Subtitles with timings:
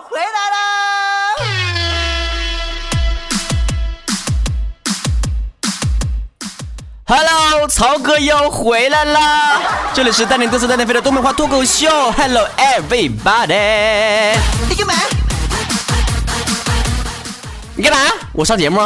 [0.00, 0.56] 回来啦
[7.04, 9.60] ！Hello，曹哥又回来啦！
[9.92, 11.88] 这里是带你嘚瑟带你飞的东北话脱口秀。
[12.12, 14.34] Hello everybody！
[14.68, 14.94] 你干嘛？
[17.76, 17.98] 你干嘛？
[18.32, 18.80] 我上节目。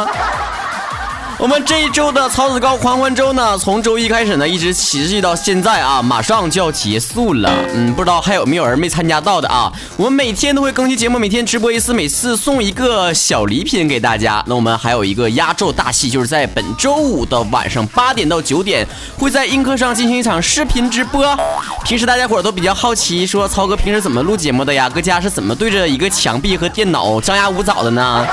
[1.39, 7.51] 我们这一周的曹子高狂欢周呢，从周一开始呢，一直持续到现在啊，马上就要结束了。
[7.75, 9.71] 嗯，不知道还有没有人没参加到的啊？
[9.97, 14.43] 我们每天都会更新节目，每天直播一次，每次送一个小礼品给大家。
[14.47, 18.83] 那我们还有一个压轴大戏，就是在本周五的晚上八点到九点，
[19.19, 21.37] 会在映客上进行一场视频直播。
[21.85, 24.89] 平时大家伙都比较好奇，说曹哥平时怎么录节目的呀？
[24.89, 28.25] 搁家是怎么对着一个墙壁和电脑张牙舞爪的呢？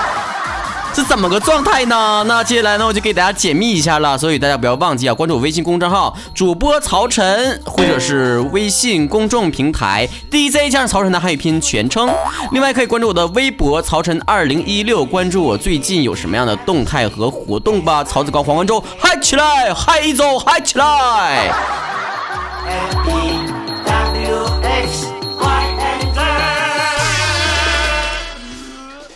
[0.95, 2.25] 是怎么个状态呢？
[2.29, 4.17] 那接下来呢，我就给大家解密一下了。
[4.17, 12.09] 所以大家不要忘记啊，关注我微信公众号主播曹晨，或者是微信公众平台 DJ 加上曹晨的汉语拼音全称。
[12.53, 18.05] 另外可以关注我的微博曹晨二零一六，关注我最近有什么样的动态和活动吧。
[18.05, 21.53] 曹子高黄文周嗨起来，嗨一周，嗨起来！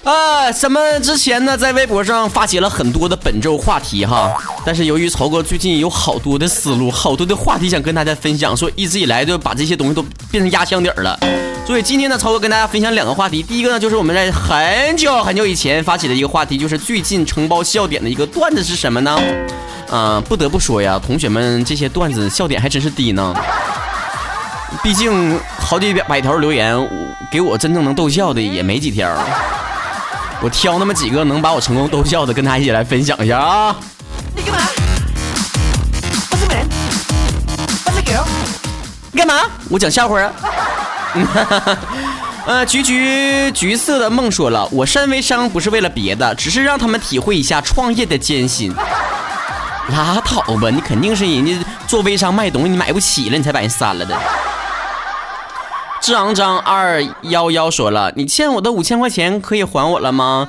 [0.09, 11.21] 啊，咱们之前呢在微博上发起了很多的本周话题哈，但是由于曹哥最近有好多的思路，好多的话题想跟大家分享，说一直以来就把这些东西都变成压箱底儿了。
[11.67, 19.21] 所以今天呢，曹哥跟大家分享两个话题，第一个呢就是我们在很久很久以前发起的一个话题，就是最近承包笑点的一个段子是什么呢？
[19.91, 23.35] 嗯，不得不说呀，同学们这些段子笑点还真是低呢。
[24.83, 26.75] 毕竟好几百条留言，
[27.31, 29.15] 给我真正能逗笑的也没几条。
[30.41, 33.75] 我挑那么几个能把我成功逗笑的，跟他一起来分享一下啊！
[34.37, 34.61] 你干嘛？
[36.31, 36.69] 我是人，
[37.85, 38.25] 我是狗。
[39.11, 39.35] 你干嘛？
[39.69, 40.33] 我讲笑话啊！
[42.47, 48.73] 呃，橘橘橘色的梦说了，我删微商不是为了别的，只是让他们体会一下创业的艰辛。
[49.91, 51.53] 拉倒吧，你肯定是人家
[51.89, 54.17] 做微商卖东西你买不起了，你才把人删了的。
[56.01, 60.49] 志昂张二幺幺说了：“你欠我的五千块钱可以还我了吗？”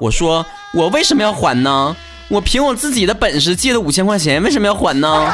[0.00, 0.44] 我说
[0.74, 1.94] ：“我为什么要还呢？
[2.28, 5.32] 我凭我自己的本事借的五千块钱，为什么要还呢？”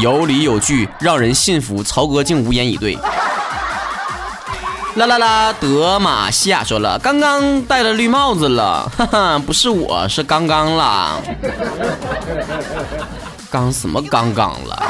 [0.00, 1.82] 有理有据，让人信服。
[1.82, 2.98] 曹哥竟无言以对。
[4.94, 5.52] 啦啦啦！
[5.60, 11.18] 德玛西亚说了：“刚刚戴了绿帽子了，哈哈，不是我是刚刚啦。
[13.50, 14.82] 刚什么刚刚了？”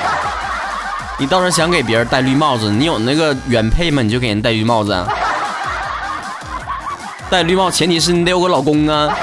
[1.19, 4.03] 你倒是想给别人戴绿帽子，你有那个原配吗？
[4.03, 5.07] 你就给人戴绿帽子。
[7.31, 9.17] 戴绿帽前提是你得有个老公啊。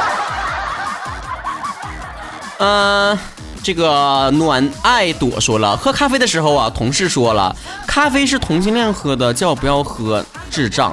[2.58, 3.20] 嗯，
[3.62, 7.56] 这个暖爱朵说了，喝咖啡的时候啊，同事说了，
[7.86, 10.92] 咖啡是同性恋喝的，叫我不要喝，智障。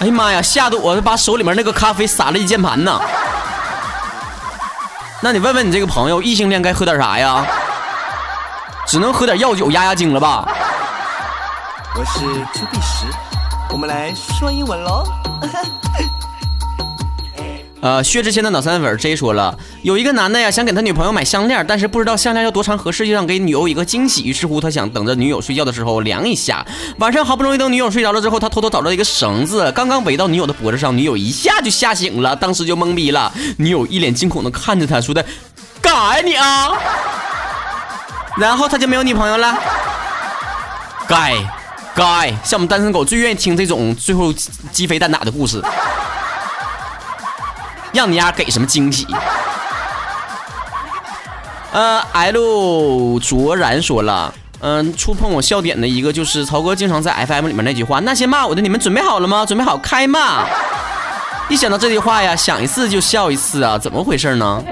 [0.00, 2.98] 哎呀妈呀，吓得我把手里面那个咖啡洒了一键盘呢。
[5.20, 7.46] 那你问问你这个朋友，异性恋该喝点啥呀？
[8.86, 10.46] 只能喝点药酒压压惊了吧？
[11.96, 12.20] 我是
[12.52, 13.06] 朱碧石，
[13.70, 15.04] 我们来说英文喽。
[17.80, 24.24] 呃，薛之谦的脑残粉 J 说了，有一个男的呀，想给他女朋友买项链，但是不知道项链要多长合适，就想给女友一个惊喜。
[24.24, 26.64] 于是乎，他想等着女友睡觉的时候量一下。
[26.98, 33.30] 晚上好不容易等女友睡着了之后，他偷偷找到一个绳子，刚刚围到女友的脖子上，女友一下就吓醒了，当时就懵逼了。
[33.58, 35.22] 女友一脸惊恐的看着他，说的
[35.82, 36.72] ：“干啥呀你啊？”
[38.36, 39.54] 然后他就没有女朋友了。
[41.06, 41.34] 该，
[41.94, 44.32] 该，像我们单身狗最愿意听这种最后
[44.72, 45.62] 鸡飞蛋打的故事，
[47.92, 49.06] 让你丫给什么惊喜？
[51.72, 59.44] 呃，L 卓然说了，嗯，触碰我笑点的一个就是曹哥经常在 FM 里面那句话，那些骂我的你们准备好了吗？
[59.44, 60.46] 准备好开骂！
[61.48, 64.64] 一想到这句话呀，想一次就笑一次啊，怎么回事呢？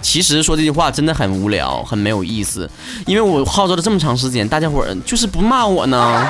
[0.00, 2.68] 其实说这句话真的很无聊，很没有意思，
[3.06, 6.26] 因为我号召了这么长时间，大家伙儿就是不骂我呢，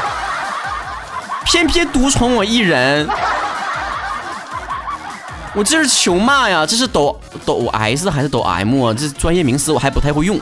[1.44, 3.08] 偏偏独宠我一人，
[5.54, 8.94] 我这是求骂呀，这是抖抖 S 还是抖 M 啊？
[8.94, 10.38] 这专业名词我还不太会用。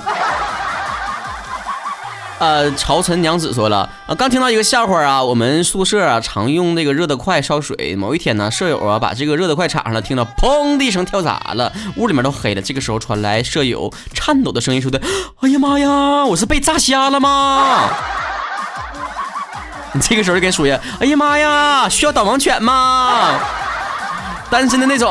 [2.38, 7.96] 呃，朝臣娘子说了，啊，刚听到一个笑话啊，我们宿舍啊常用那个热得快烧水。
[7.96, 12.60] 某一天呢，舍友啊把这个热得快插上了，听到砰的一声跳闸了，屋里面都黑了。
[12.60, 15.00] 这个时候传来舍友颤抖的声音说的
[15.40, 17.88] ：“哎呀妈呀，我是被炸瞎了吗？”
[19.94, 23.40] 你 这个时候就跟说呀：“哎呀妈呀，需要导盲犬吗？
[24.50, 25.10] 单身的那种。”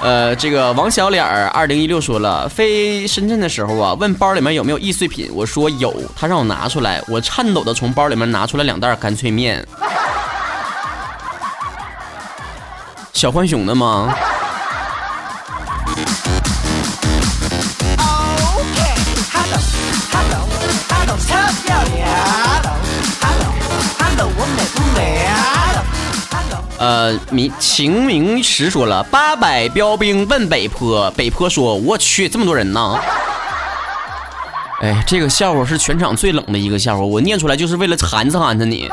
[0.00, 9.66] 呃，这个王小脸儿二零一六说了，飞深圳的时候啊，问包里面有没有易碎品，我说有，他让我拿出来，我颤抖的从包里面拿出来两袋干脆面。
[13.12, 14.14] 小浣熊的吗？
[26.78, 32.98] 呃，明秦明石说了，八百标兵奔北坡，北坡说：“我去，这么多人呢。”
[34.80, 38.88] 哎，这个笑话是全场最冷的一个笑话，我念出来就是为了寒碜寒碜你。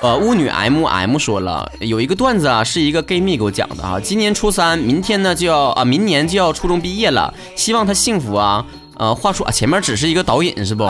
[0.00, 8.64] 呃，巫女 M M 说了，有一个段子啊，是一个 gay 蜜给我讲的啊，今年初三，明天呢就要啊，明年就要初中毕业了，希望他幸福啊。
[8.96, 10.88] 呃，话说啊，前面只是一个导引是不？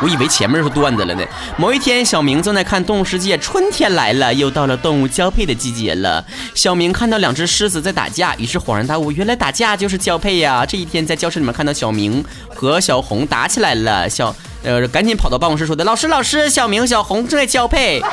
[0.00, 1.24] 我以为前面是段子了呢。
[1.56, 6.24] 某一天，小明正在看《动物世界》，春天来了，又到了动物交配的季节了。
[6.54, 10.64] 小明看到两只狮子在打架，于是恍然大悟，原来打架就是交配呀。
[10.64, 12.24] 这一天，在教室里面看到小明
[12.54, 18.00] 和小红打起来了，小呃赶紧跑到办公室说的：“老师，老师，小明、小红正在交配。”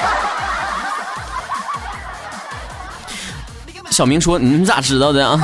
[3.92, 5.40] 小明说：“你们咋知道的啊？”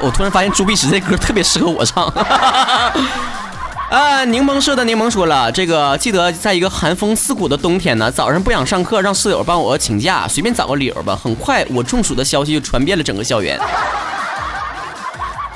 [0.00, 2.06] 我突然发现朱碧石这歌特别适合我唱。
[3.88, 11.16] 啊，柠檬社的柠檬说了，这个记得在一个寒风刺骨的冬天呢，早上不想上课，让室友帮我请假，随便找个理由吧。
[11.22, 13.56] 很快，我中暑的消息就传遍了整个校园。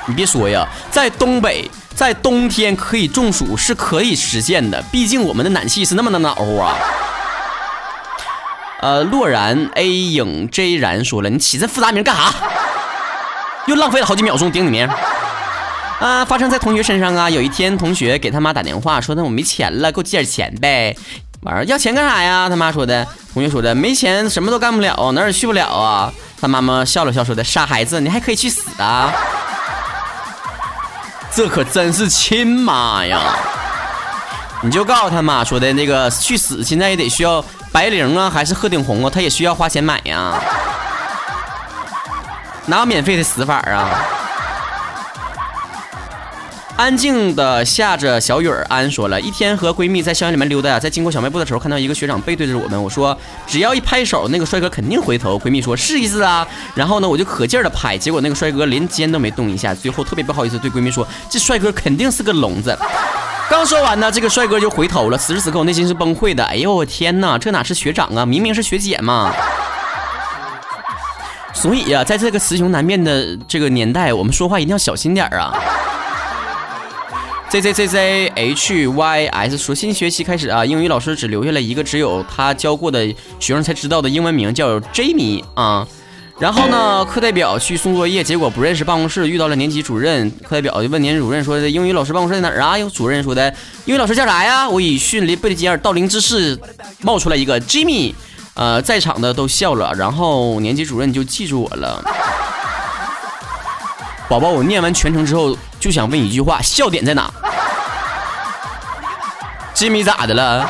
[0.05, 6.73] 你别说呀，在东北，在冬天可以中暑是可以实现的，毕竟我们的暖气是那么的暖和啊。
[8.79, 12.33] 呃，洛然 A 影 J 然说了，你起这复杂名干啥？
[13.67, 14.87] 又浪费了好几秒钟顶你名
[15.99, 16.25] 啊！
[16.25, 17.29] 发生在同学身上啊！
[17.29, 20.95] 有一天，同学给他妈打电话，说他我没钱了，给我借点钱呗。
[21.41, 22.49] 完了要钱干啥呀？
[22.49, 23.07] 他妈说的。
[23.33, 26.11] 同学说的，没钱什么都干不了，哪儿也去不了啊。
[26.41, 29.13] 他妈妈笑了笑说的，傻孩子，你还可以去死啊！
[31.33, 33.35] 这可真是亲妈呀！
[34.63, 39.09] 你就告诉他妈说的那个去死，现在也得需要白绫啊，还是鹤顶红啊？
[39.09, 40.33] 他也需要花钱买呀。
[42.71, 43.99] 哪有免费的死法啊？
[46.77, 52.81] 安静的下着小雨儿，安说了一天和闺蜜在校园里面溜达，在经过小卖部的时候，看到一个学长背对着我们。
[52.81, 53.15] 我说
[53.45, 55.37] 只要一拍手，那个帅哥肯定回头。
[55.37, 56.47] 闺蜜说试一试啊。
[56.73, 59.75] 然后呢，我就可劲儿的拍，结果那个帅哥连肩都没动一下。
[59.75, 62.73] 最后特别不好意思对闺蜜说，这帅哥肯定是个聋子。
[63.49, 65.17] 刚说完呢，这个帅哥就回头了。
[65.17, 66.41] 此时此刻我内心是崩溃的。
[66.45, 69.29] 哎呦我天哪，这哪是学长啊，明明是学姐嘛。
[71.53, 75.53] 所以呀，在这个雌雄难辨的这个年代，我们说话一定要小心点儿啊。
[77.49, 83.05] Z Z Z Z H Y S 说，新学期开始啊，英语老师只留下了一个只有他教过的
[83.39, 85.85] 学生才知道的英文名，叫 Jamie 啊。
[86.39, 90.31] 然后呢，课代表去送作业，结果不认识办公室，遇到了年级主任。
[90.43, 93.53] 课代表就问年级主任说：“英语老师办公室在哪儿啊？”有主任说的
[93.85, 96.57] ：“英语老师叫啥呀？”我以迅雷不及掩耳盗铃之势
[97.01, 98.13] 冒出来一个 Jimmy。
[98.53, 102.03] 呃，在场的都笑了，然后年级主任就记住我了。
[104.27, 107.31] 宝宝，我念完全程之后就想问一句话：笑点在哪？
[109.73, 110.69] 吉米咋的了？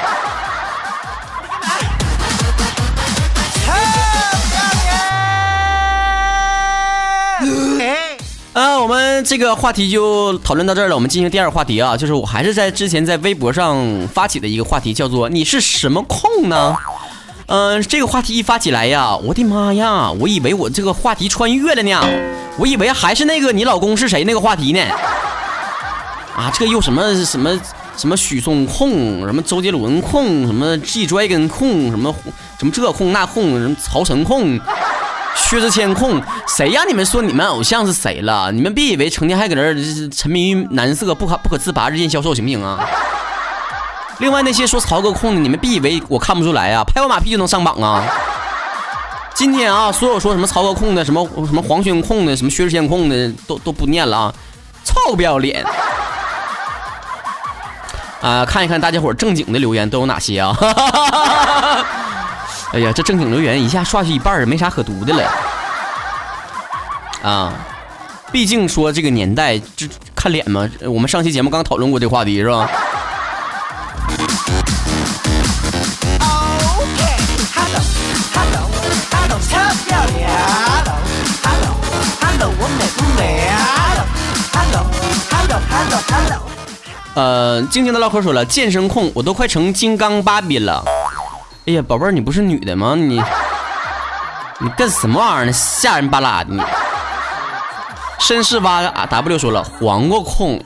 [8.54, 10.96] 啊，我们这个话题就讨论到这儿了。
[10.96, 16.76] 我们进行第二个话题啊，就是我还是在之前在微博上发起的一个话题，叫做“你是什么控呢？”
[17.52, 20.10] 嗯，这个话题一发起来呀，我的妈呀！
[20.10, 22.00] 我以为我这个话题穿越了呢，
[22.58, 24.80] 我以为还是那个你老公是谁那个话题呢。
[26.34, 27.60] 啊，这又什么什么
[27.98, 32.16] 什么许嵩控，什么周杰伦控，什么 G Dragon 控，什么
[32.58, 34.58] 什么这控那控，什么曹晨控，
[35.36, 38.50] 薛之谦控，谁让你们说你们偶像是谁了？
[38.54, 39.76] 你们别以为成天还搁这
[40.08, 42.80] 沉迷于男色不可不可自拔，日渐消瘦，行不行啊？
[44.22, 48.04] 另外那些说曹哥控的，你们别以为我看不出来啊，拍我马屁就能上榜啊！
[49.34, 54.32] 今天啊，所有说什么曹哥控的，什么什么黄轩控的，什么薛之谦控的，都都不念了啊！
[54.86, 55.66] 臭不要脸！
[58.22, 60.56] 啊，看一看大家伙正经的留言都有哪些啊？
[62.74, 65.24] 哎呀，这正经留言一下刷去一半没啥可读的了。
[67.24, 67.52] 啊，
[68.32, 70.70] 毕竟说这个年代，这看脸嘛。
[70.82, 72.70] 我们上期节目刚讨论过这个话题是吧？
[87.14, 90.84] 呃，静静的唠嗑说了，健身控，我都快成金刚芭比了。
[91.68, 92.96] 哎呀，宝贝儿，你不是女的吗？
[92.96, 93.22] 你
[94.60, 95.52] 你干什么玩意儿呢？
[95.52, 96.54] 吓人巴拉的！
[96.54, 96.62] 你。
[98.20, 100.64] 绅士蛙啊 W 说了，黄瓜控。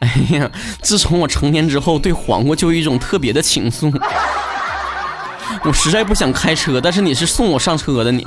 [0.00, 0.50] 哎呀，
[0.82, 3.98] 自从我成年之后，对黄瓜就有一种特别的情愫。
[5.62, 8.26] 我实在不想开车，但是你是送我上车的你。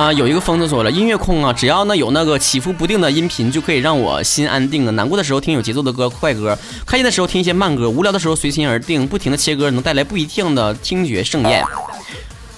[0.00, 4.90] 啊，有一个疯子说了，音乐控啊，只要呢有那个起伏不定的音频，就可以让我心安定啊。
[4.92, 11.62] 难过的时候听有节奏的歌、快歌，开心的时候听一些慢歌，无聊的时候随心而定，不停的切歌能带来不一定的听觉盛宴。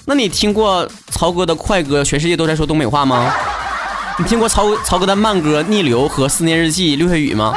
[0.04, 3.34] 那你听过曹哥的快歌《全世界都在说东北话》吗？
[4.20, 7.52] 你听过曹曹哥的慢歌《逆流》和《思念日记》六月雨吗？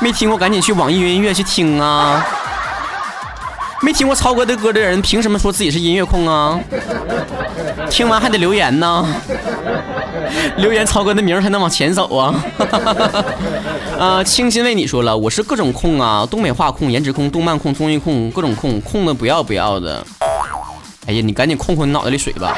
[0.00, 2.26] 没听过，赶紧去网易云音乐去听啊！
[3.82, 6.58] 没听过超哥的歌的人，凭什么说自己是音乐控啊？
[7.90, 9.04] 听完还得留言呢，
[10.56, 12.44] 留言超哥的名才能往前走啊。
[13.98, 20.04] 呃，清新为你说了，我是各种控啊，东北话控、颜值控、动漫控、综艺控，各种控，控的不要不要的。
[21.06, 22.56] 哎呀，你赶紧控控你脑袋里水吧。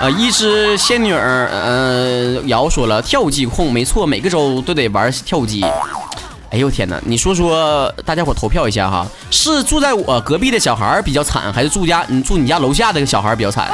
[0.00, 5.62] 呃，一只仙女儿，呃，瑶说了，跳舞机控，没错，每个周都得玩跳舞机。
[6.50, 7.00] 哎呦天哪！
[7.04, 13.70] 你说说，大家伙投票一下哈，是住在我隔壁的小孩比较惨，还是住家你住你家楼下的小孩比较惨？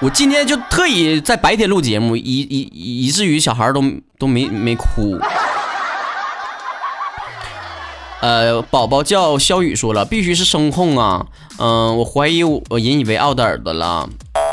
[0.00, 2.68] 我今天就特意在白天录节目，以以
[3.06, 3.82] 以至于小孩都
[4.18, 5.18] 都没没哭。
[8.20, 11.24] 呃，宝宝叫肖宇说了，必须是声控啊。
[11.58, 14.06] 嗯，我怀疑我引以为傲的耳朵了。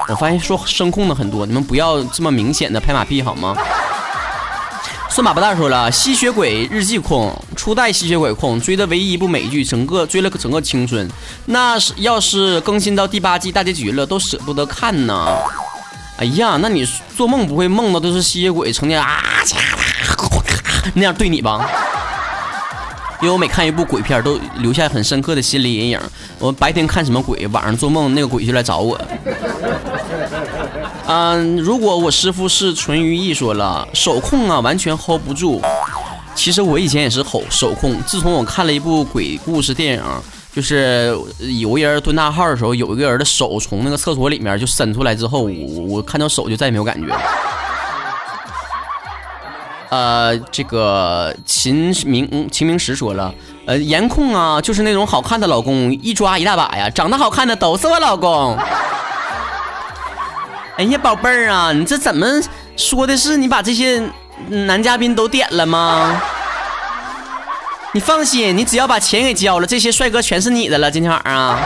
[0.08, 3.54] 我发现说声控的很多，你们不要这么明显的拍马屁好吗？
[5.12, 11.10] 孙马不大说了，吸血鬼日记控，初代吸血鬼控，追的唯一一部美剧，整个追了个整个青春。
[11.48, 15.26] 那是要是更新到第八季大结局了，都舍不得看呢。
[16.18, 16.88] 哎呀，那你
[17.18, 19.20] 做梦不会梦到都是吸血鬼成天啊
[20.94, 21.68] 那样对你吧？
[23.22, 26.00] 因为我每看一部鬼片，都留下很深刻的心理阴影。
[26.38, 29.00] 我白天看什么鬼，晚上做梦那个鬼就来找我。
[31.12, 35.60] 嗯，如果我师傅是淳于意说了手控啊，完全 hold 不住。
[36.36, 40.04] 其实我以前也是吼手控，自从我看了一部鬼故事电影，
[40.54, 41.18] 就是
[41.60, 47.12] 有个人蹲大号的时候，有一个人的手从那个厕所里面就伸出来之后，我我看到手就再也没有感觉。
[49.90, 53.34] 呃，这个秦明秦明石说了，
[53.66, 58.56] 呃，颜控啊，就是那种好看的老公一抓一大把呀，长得好看的都是我老公。
[60.80, 62.26] 哎呀，宝贝儿啊，你这怎么
[62.78, 64.02] 说的是你把这些
[64.48, 66.22] 男嘉宾都点了吗？
[67.92, 70.90] 你放心，你只要把钱给交了，这些帅哥全是你的了。
[70.90, 71.60] 今天晚上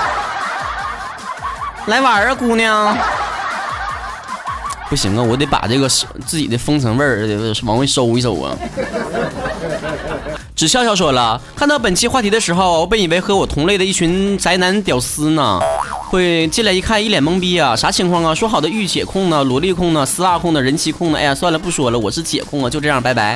[1.86, 2.98] 来玩啊，姑娘！
[4.90, 5.88] 不行啊，我得把这个
[6.26, 8.58] 自己的风尘味儿往回收一收啊。
[10.56, 15.60] 只笑笑说了，看到本期话题的时候，我本以为和我同类的一群宅男屌丝呢。
[16.14, 17.76] 会进来一看，一脸懵逼啊！
[17.76, 18.36] 啥情况啊？
[18.36, 19.44] 说好的御姐控呢？
[19.44, 20.06] 萝莉控呢？
[20.06, 20.62] 丝袜控呢？
[20.62, 21.18] 人妻控呢？
[21.18, 23.36] 哎呀，算了，不说了，我是姐控啊，就这样，拜拜。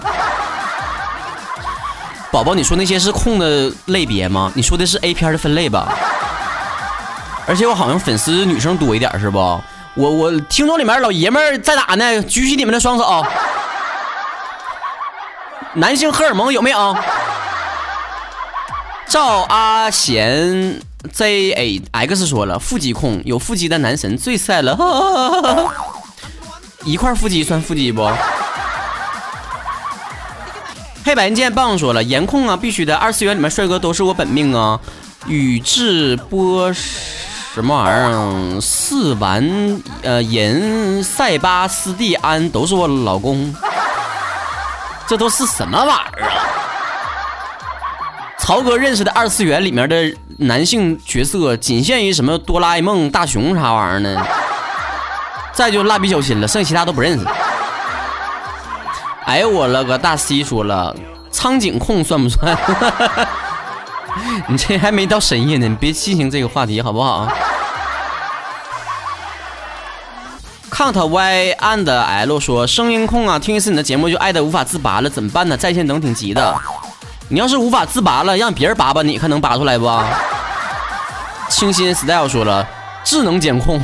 [2.31, 4.51] 宝宝，你说那些是控的类别吗？
[4.53, 5.91] 你说的是 A 片的分类吧？
[7.47, 9.39] 而且我好像粉丝女生多一点，是不？
[9.95, 12.21] 我我听众里面老爷们在哪呢？
[12.21, 13.25] 举起你们的双手。
[15.73, 16.95] 男性荷尔蒙有没有？
[19.07, 20.79] 赵阿贤。
[21.07, 24.77] Z A X 说了，腹肌控有腹肌的男神最帅了，
[26.85, 28.09] 一块腹肌算腹肌不？
[31.03, 34.79] 黑白剑棒说了，颜控啊，必须的，二次元里面帅哥都是我本命啊。
[35.25, 37.89] 宇智波什么玩意
[38.55, 38.61] 儿？
[38.61, 43.53] 四丸呃银塞巴斯蒂安都是我老公，
[45.07, 46.66] 这都是什么玩意儿啊？
[48.47, 54.25] 曹哥认识的二次元里面的男性角色，仅限于什么哆啦 A 梦、大雄啥玩意儿呢？
[55.51, 57.25] 再就蜡笔小新了，剩其他都不认识。
[59.25, 60.95] 哎呦，我了个大 C 说了，
[61.29, 62.57] 苍井空算不算？
[64.47, 67.27] 你这还没到深夜呢，你别进行这个话题好不好
[70.71, 75.57] ？Count Y and L 说，声音控啊，听一次你的节目就爱的无法自拔了，怎么办呢？
[75.57, 76.57] 在线等挺急的。
[77.29, 79.89] 你要是无法自拔了，让别人拔拔你，看能拔出来不？
[81.49, 82.65] 清新 style 说了，
[83.03, 83.81] 智能监控，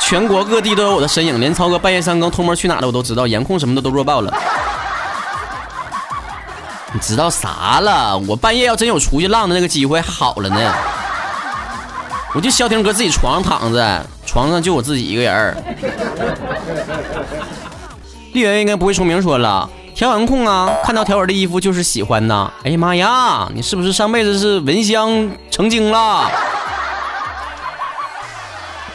[0.00, 4.32] 全国各地都有我的身影，连超哥半夜三更偷摸去哪的我都知道，颜控什么的都弱爆了。
[6.92, 8.18] 你知道啥了？
[8.18, 10.74] 我半夜要真有出去浪的那个机会，好了呢。
[12.34, 15.64] 我就消停搁自己床上躺着，床上就我自己一个人。
[18.32, 22.50] 丽媛应该不会出名说了，条纹控啊，看到条纹的衣服就是喜欢呐。
[22.64, 26.28] 哎呀妈呀，你是不是上辈子是蚊香成精了？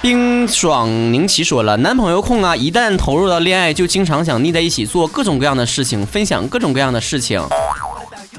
[0.02, 7.42] 冰爽宁奇说了，男朋友控啊，一旦投入到恋爱，就经常想腻在一起做各种各样的事情，分享各种各样的事情。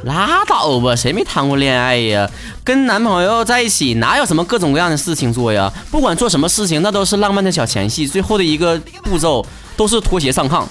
[0.04, 2.28] 拉倒吧，谁没谈过恋爱呀？
[2.62, 5.72] 跟男朋友在一起，哪有什么各种各样的事情做呀？
[5.90, 9.44] 不管做什么事情，那都是浪漫的小前戏，最后的一个步骤
[9.76, 10.64] 都是脱鞋上炕。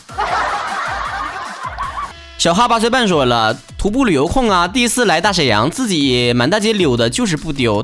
[2.47, 7.83] 小哈八岁半说了，徒步旅游控啊，第一次来大沈阳，自己满大街溜达，就是不丢，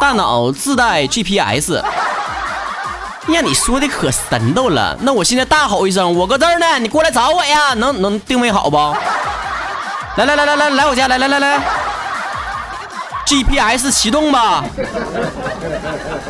[0.00, 1.74] 大脑自带 GPS。
[1.74, 4.96] 呀，你说的可神叨了！
[5.02, 7.74] 那我现在大吼一声，我搁这儿呢，你过来找我呀！
[7.74, 8.78] 能能定位好不？
[10.16, 11.60] 来来来来来来我家来来来来
[13.26, 14.64] ，GPS 启动吧！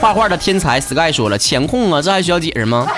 [0.00, 2.88] 画画的天才 Sky 说了，浅控啊，这还需要解释吗？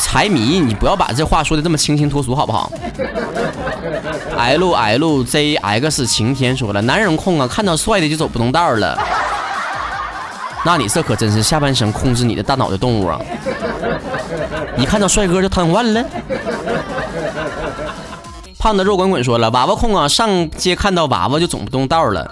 [0.00, 2.72] 财迷，你不要把这话说的这么清新脱俗好不好
[4.36, 8.98] ？L L Z X 晴天说了，男人控啊，看到帅的就走不动道了。
[10.64, 13.20] 那你这可真是下半身控制你的大脑的动物啊！
[14.76, 16.04] 一看到帅哥就瘫痪了。
[18.58, 22.28] 胖的肉滚滚说了，娃娃控啊，上街看到娃娃就走不动道了。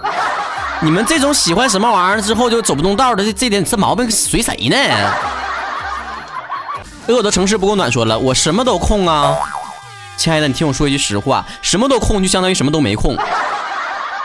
[0.80, 4.76] 你们这种喜欢什么玩意儿之后就走不动道的这这点这毛病随谁呢？
[7.08, 9.34] 饿的城市不够暖说了，我什么都控啊，
[10.16, 13.16] 亲爱的，你听我说一句实话，什么都控就相当于什么都没控。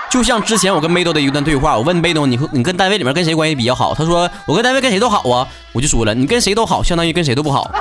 [0.10, 3.96] 就像之前我跟贝豆的一段对话，我问贝豆，你和你跟单位里面跟谁关系比较好？
[3.96, 5.48] 他说我跟单位跟谁都好啊。
[5.72, 7.72] 我就说了，你跟谁都好，相当于跟谁都不好。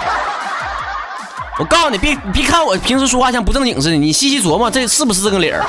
[1.58, 5.62] 我告诉你，别别看我平时说话像不正经似的，你细细琢磨，这是不是这个理儿？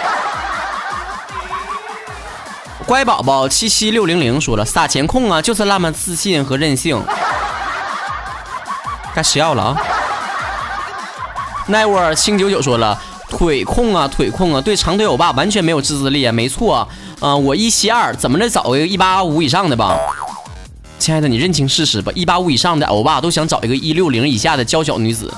[2.85, 7.03] 乖宝宝七七六零零说了，撒钱控啊，就是那么自信和任性。
[9.15, 9.77] 该吃药了啊！
[11.67, 12.99] 奈沃清九九说了。
[13.29, 16.31] 腿控啊，腿控啊，对长腿欧巴完全没有自制力啊！
[16.31, 16.87] 没错啊，
[17.19, 19.97] 嗯，我一七二，怎么着找一个一八五以上的吧？
[20.99, 25.33] 亲爱的，你认清事实吧，一八五以上的欧巴都想找一个一六零以下的娇小女子。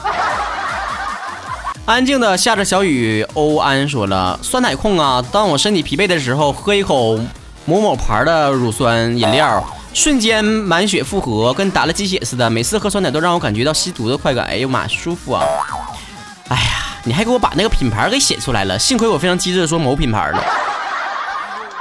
[1.86, 7.18] 安静的下着小雨，欧安说了，酸奶控啊，当我身体疲惫的时候，喝一口
[7.64, 9.64] 某某牌的乳酸饮料，
[9.96, 12.48] 瞬间满血复活，跟打了鸡血似的。
[12.50, 15.44] 每次喝酸奶都让我感觉到吸毒的快感，哎呦妈，舒服啊！
[16.50, 16.72] 哎呀。
[17.08, 20.44] 你还给我把那个品牌给写出来了，幸亏我非常机智的说某品牌了。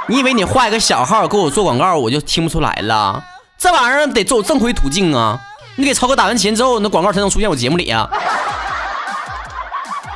[0.07, 3.23] 你以为你画一个小号给我做广告，我就听不出来了？
[3.57, 5.41] 这玩意儿得走正规途径啊！
[5.77, 8.07] 你给超哥打完钱之后，那广告才能出现我节目里啊！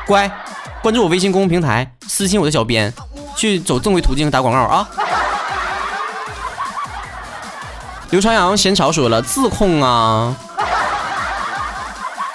[0.05, 0.29] 乖，
[0.83, 2.93] 关注我微信公众平台，私信我的小编，
[3.35, 4.87] 去走正规途径打广告啊！
[8.11, 10.35] 刘朝阳闲潮说了，自控啊。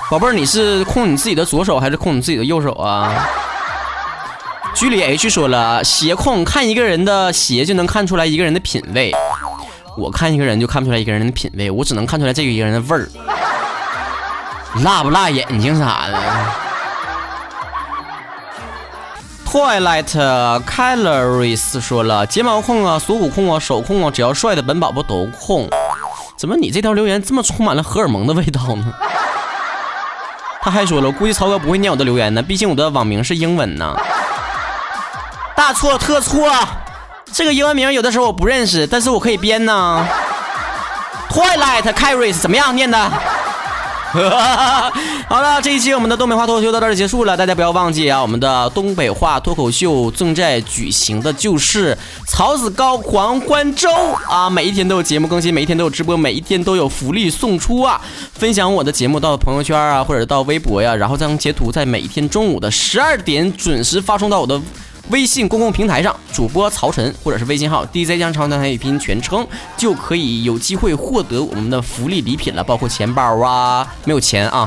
[0.08, 3.12] 宝贝儿，你是控你自己的左手还是控你自己的右手啊？
[4.74, 9.12] 居里 H 说了，鞋控看一个人的鞋就能看出来一个人的品味。
[9.96, 13.08] 我看一个人就看不出来一个人的品味，我只能看出来这个一个人的味儿，
[14.84, 16.63] 辣不辣眼睛啥的。
[19.54, 20.10] Twilight
[20.66, 25.68] Calories 说了，睫毛控啊，锁骨控啊，手控啊，只要帅的本宝宝都控。
[26.36, 28.92] 怎么你这条留言这么充满了荷尔蒙的味道呢？
[30.60, 33.94] 他还说了，我估计曹哥不会念我的留言呢，毕竟我的网名是英文呢。
[35.54, 36.52] 大错特错，
[37.32, 40.04] 这个英文名有的时候我不认识，但是我可以编呢。
[41.30, 43.12] Twilight c a l o r i e s 怎么样念的？
[45.28, 47.36] 好了，这一期我们的东北话脱口秀到这儿结束了。
[47.36, 51.96] 大家不要忘记啊，我们的东北话脱口秀正在举行的就是
[52.28, 53.90] 曹子高狂欢周
[54.28, 54.48] 啊！
[54.48, 58.00] 每一天都有节目更新，每一天都有直播，每一天都有福利送出啊！
[58.34, 64.60] 分享我的节目到朋友圈啊，或者到微博呀，然后将截图在每一天中午的十二点准时发送到我的。
[65.10, 74.66] 微信公共平台上，主播曹晨或者是微信号 DJ 江长台语拼全称，就可以有机会获得我们的福利礼品了，包括钱包啊，没有钱啊，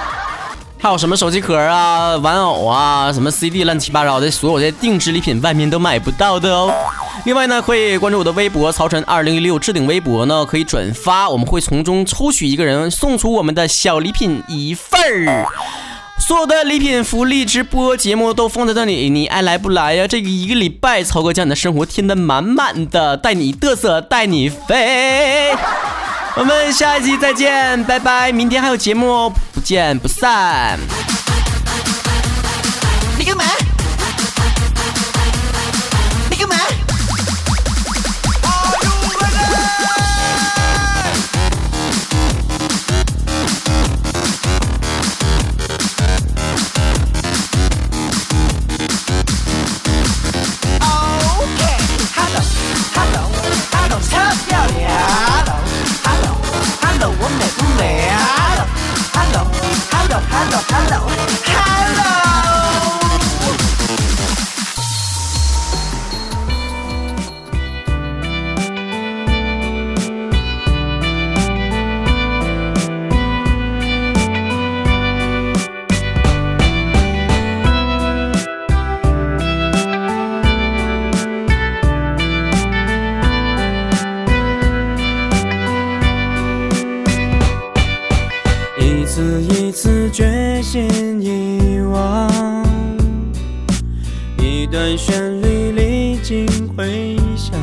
[0.78, 6.70] 还有什么手机壳啊、玩偶啊、什么 CD 乱七八糟的，所有的定制礼品外面都买不到的哦。
[7.24, 15.46] 另外呢，可以关注我的微博曹晨二零一六置顶微博呢，可以转发，我们会从中抽取一个人送出我们的小礼品一份儿。
[16.18, 20.08] 所有的礼品、福利、直播节目都放在这里，你爱来不来呀？
[20.08, 25.52] 这一个礼拜，曹哥将你的生活填得满满的，带你嘚瑟，带你飞。
[26.36, 28.32] 我们下一期再见，拜拜！
[28.32, 30.78] 明天还有节目哦，不见不散。
[90.76, 92.30] 间遗忘。
[94.38, 97.58] 一段旋律历经回响，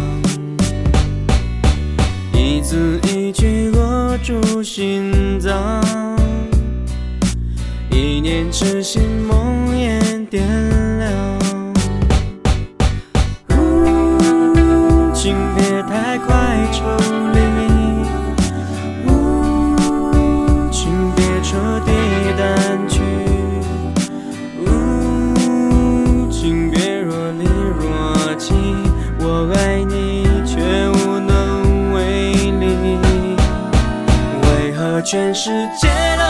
[2.33, 5.85] 一字一句握住心脏，
[7.91, 9.42] 一念痴心梦。
[35.03, 36.22] 全世界。